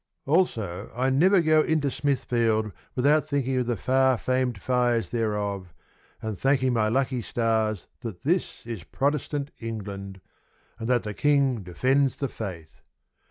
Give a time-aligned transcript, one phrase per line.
[0.25, 5.75] Also, I never go into Smithfield Without thinking of the far famed fires thereof
[6.23, 10.19] And thanking my lucky stars That this is Protestant England
[10.79, 12.81] And that the King defends the Faith.